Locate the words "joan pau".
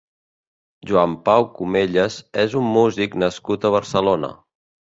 0.91-1.45